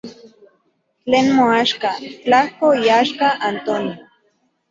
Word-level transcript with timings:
Tlen 1.05 1.27
moaxka, 1.39 1.89
tlajko 2.23 2.67
iaxka 2.87 3.27
Antonio. 3.51 3.95